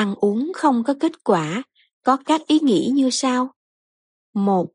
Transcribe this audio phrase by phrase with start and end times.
[0.00, 1.62] ăn uống không có kết quả,
[2.02, 3.54] có các ý nghĩ như sau.
[4.34, 4.72] Một,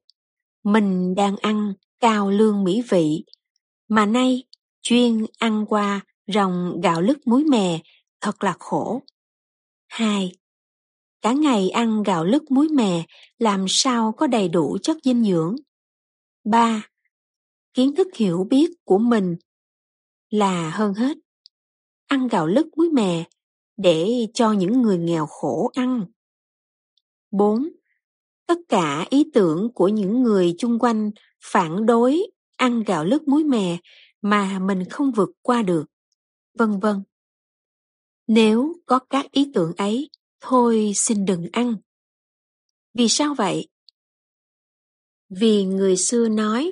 [0.64, 3.24] mình đang ăn cao lương mỹ vị,
[3.88, 4.44] mà nay
[4.82, 7.80] chuyên ăn qua rồng gạo lứt muối mè,
[8.22, 9.02] thật là khổ.
[9.88, 10.32] Hai,
[11.22, 13.06] cả ngày ăn gạo lứt muối mè
[13.40, 15.56] làm sao có đầy đủ chất dinh dưỡng.
[16.44, 16.90] Ba,
[17.74, 19.36] kiến thức hiểu biết của mình
[20.30, 21.18] là hơn hết.
[22.08, 23.24] Ăn gạo lứt muối mè
[23.78, 26.06] để cho những người nghèo khổ ăn.
[27.32, 27.70] 4.
[28.48, 31.12] Tất cả ý tưởng của những người chung quanh
[31.44, 32.22] phản đối
[32.58, 33.78] ăn gạo lứt muối mè
[34.22, 35.86] mà mình không vượt qua được,
[36.54, 37.04] vân vân.
[38.28, 40.10] Nếu có các ý tưởng ấy,
[40.42, 41.76] thôi xin đừng ăn.
[42.94, 43.68] Vì sao vậy?
[45.30, 46.72] Vì người xưa nói,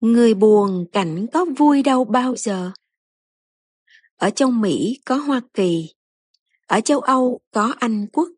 [0.00, 2.70] người buồn cảnh có vui đâu bao giờ.
[4.16, 5.94] Ở trong Mỹ có Hoa Kỳ,
[6.66, 8.28] ở châu Âu có Anh Quốc,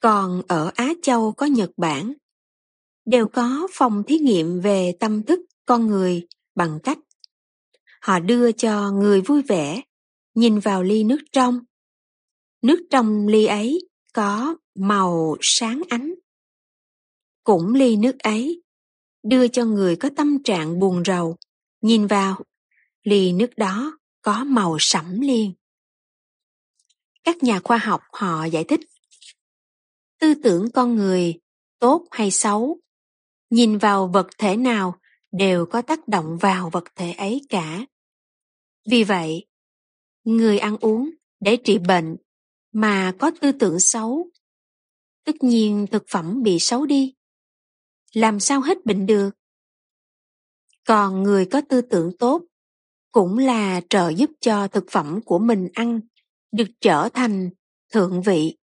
[0.00, 2.12] còn ở Á Châu có Nhật Bản.
[3.04, 6.98] Đều có phòng thí nghiệm về tâm thức con người bằng cách
[8.06, 9.82] họ đưa cho người vui vẻ
[10.34, 11.60] nhìn vào ly nước trong.
[12.62, 16.14] Nước trong ly ấy có màu sáng ánh.
[17.44, 18.62] Cũng ly nước ấy
[19.22, 21.36] đưa cho người có tâm trạng buồn rầu
[21.80, 22.40] nhìn vào
[23.02, 25.52] ly nước đó có màu sẫm liền.
[27.26, 28.80] Các nhà khoa học họ giải thích.
[30.20, 31.34] Tư tưởng con người,
[31.78, 32.80] tốt hay xấu,
[33.50, 34.98] nhìn vào vật thể nào
[35.32, 37.86] đều có tác động vào vật thể ấy cả.
[38.90, 39.46] Vì vậy,
[40.24, 41.10] người ăn uống
[41.40, 42.16] để trị bệnh
[42.72, 44.30] mà có tư tưởng xấu,
[45.24, 47.14] tất nhiên thực phẩm bị xấu đi.
[48.12, 49.30] Làm sao hết bệnh được?
[50.84, 52.42] Còn người có tư tưởng tốt
[53.12, 56.00] cũng là trợ giúp cho thực phẩm của mình ăn
[56.52, 57.50] được trở thành
[57.92, 58.56] thượng vị,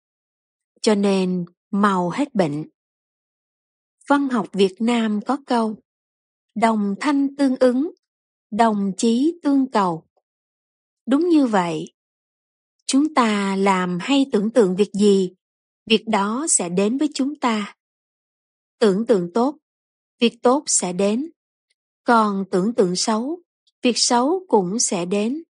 [0.81, 2.69] cho nên mau hết bệnh.
[4.07, 5.75] Văn học việt nam có câu,
[6.55, 7.91] đồng thanh tương ứng,
[8.51, 10.03] đồng chí tương cầu.
[11.05, 11.93] Đúng như vậy,
[12.85, 15.33] chúng ta làm hay tưởng tượng việc gì,
[15.85, 17.75] việc đó sẽ đến với chúng ta.
[18.79, 19.57] Tưởng tượng tốt,
[20.19, 21.29] việc tốt sẽ đến.
[22.03, 23.39] Còn tưởng tượng xấu,
[23.81, 25.43] việc xấu cũng sẽ đến.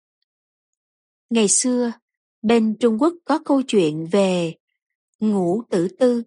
[1.30, 1.92] Ngày xưa
[2.42, 4.54] bên trung quốc có câu chuyện về
[5.20, 6.22] ngũ tử tư.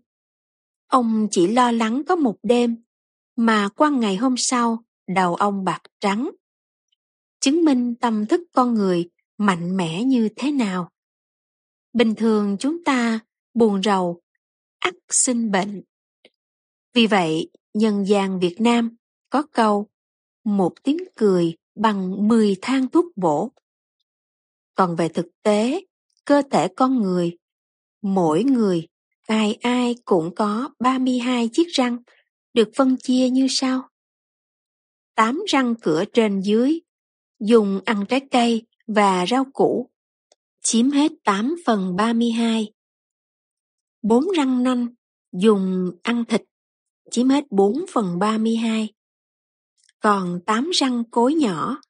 [0.87, 2.83] Ông chỉ lo lắng có một đêm
[3.35, 6.29] mà qua ngày hôm sau, đầu ông bạc trắng.
[7.39, 10.91] Chứng minh tâm thức con người mạnh mẽ như thế nào.
[11.93, 13.19] Bình thường chúng ta
[13.53, 14.21] buồn rầu,
[14.79, 15.83] ắt sinh bệnh.
[16.93, 18.95] Vì vậy, nhân gian việt nam
[19.29, 19.87] có câu,
[20.43, 23.51] một tiếng cười bằng mười thang thuốc bổ.
[24.75, 25.85] Còn về thực tế
[26.25, 27.37] cơ thể con người
[28.01, 28.87] mỗi người
[29.27, 31.97] ai ai cũng có 32 chiếc răng
[32.53, 33.89] được phân chia như sau.
[35.15, 36.79] Tám răng cửa trên dưới,
[37.39, 39.89] dùng ăn trái cây và rau củ,
[40.63, 42.71] chiếm hết 8 phần 32.
[44.01, 44.87] Bốn răng nanh,
[45.31, 46.41] dùng ăn thịt,
[47.11, 48.93] chiếm hết 4 phần 32.
[49.99, 51.81] Còn 8 răng cối nhỏ,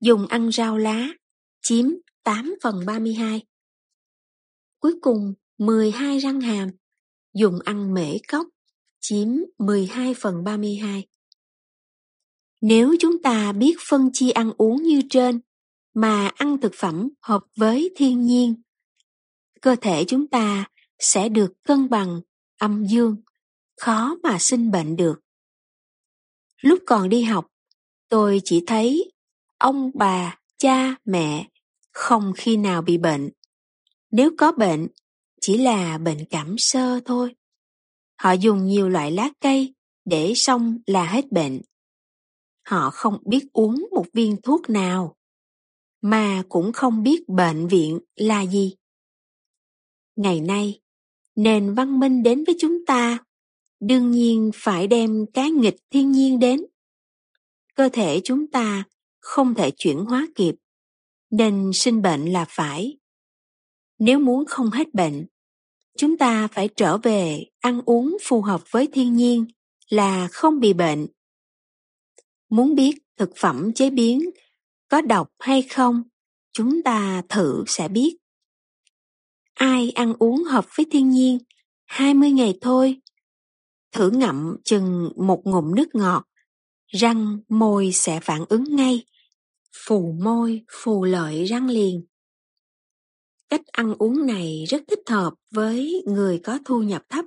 [0.00, 1.08] dùng ăn rau lá,
[1.62, 1.86] chiếm
[2.24, 3.49] 8 phần 32.
[4.80, 6.68] Cuối cùng, 12 răng hàm,
[7.34, 8.46] dùng ăn mễ cốc,
[9.00, 11.06] chiếm 12 phần 32.
[12.60, 15.40] Nếu chúng ta biết phân chia ăn uống như trên,
[15.94, 18.62] mà ăn thực phẩm hợp với thiên nhiên,
[19.60, 20.64] cơ thể chúng ta
[20.98, 22.20] sẽ được cân bằng,
[22.58, 23.16] âm dương,
[23.80, 25.20] khó mà sinh bệnh được.
[26.60, 27.46] Lúc còn đi học,
[28.08, 29.12] tôi chỉ thấy
[29.58, 31.48] ông bà, cha, mẹ
[31.92, 33.30] không khi nào bị bệnh.
[34.10, 34.88] Nếu có bệnh,
[35.40, 37.34] chỉ là bệnh cảm sơ thôi.
[38.16, 41.60] Họ dùng nhiều loại lá cây để xong là hết bệnh.
[42.62, 45.16] Họ không biết uống một viên thuốc nào,
[46.00, 48.76] mà cũng không biết bệnh viện là gì.
[50.16, 50.80] Ngày nay,
[51.36, 53.18] nền văn minh đến với chúng ta,
[53.80, 56.60] đương nhiên phải đem cái nghịch thiên nhiên đến.
[57.74, 58.84] Cơ thể chúng ta
[59.20, 60.54] không thể chuyển hóa kịp,
[61.30, 62.99] nên sinh bệnh là phải.
[64.00, 65.26] Nếu muốn không hết bệnh,
[65.98, 69.46] chúng ta phải trở về ăn uống phù hợp với thiên nhiên
[69.88, 71.06] là không bị bệnh.
[72.48, 74.30] Muốn biết thực phẩm chế biến
[74.88, 76.02] có độc hay không,
[76.52, 78.16] chúng ta thử sẽ biết.
[79.54, 81.38] Ai ăn uống hợp với thiên nhiên
[81.86, 83.00] 20 ngày thôi,
[83.92, 86.24] thử ngậm chừng một ngụm nước ngọt,
[86.86, 89.04] răng môi sẽ phản ứng ngay,
[89.86, 92.09] phù môi phù lợi răng liền.
[93.50, 97.24] Cách ăn uống này rất thích hợp với người có thu nhập thấp.